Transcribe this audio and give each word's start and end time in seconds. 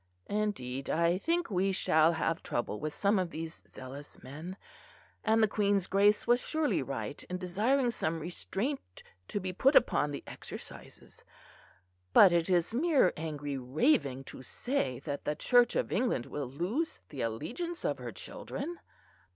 Indeed, 0.25 0.89
I 0.89 1.19
think 1.19 1.51
we 1.51 1.71
shall 1.71 2.13
have 2.13 2.41
trouble 2.41 2.79
with 2.79 2.91
some 2.91 3.19
of 3.19 3.29
these 3.29 3.61
zealous 3.67 4.23
men; 4.23 4.57
and 5.23 5.43
the 5.43 5.47
Queen's 5.47 5.85
Grace 5.85 6.25
was 6.25 6.39
surely 6.39 6.81
right 6.81 7.21
in 7.25 7.37
desiring 7.37 7.91
some 7.91 8.19
restraint 8.19 9.03
to 9.27 9.39
be 9.39 9.53
put 9.53 9.75
upon 9.75 10.09
the 10.09 10.23
Exercises. 10.25 11.23
But 12.13 12.31
it 12.31 12.49
is 12.49 12.73
mere 12.73 13.13
angry 13.15 13.59
raving 13.59 14.23
to 14.23 14.41
say 14.41 14.97
that 15.01 15.23
the 15.23 15.35
Church 15.35 15.75
of 15.75 15.91
England 15.91 16.25
will 16.25 16.47
lose 16.49 16.99
the 17.09 17.21
allegiance 17.21 17.85
of 17.85 17.99
her 17.99 18.11
children." 18.11 18.79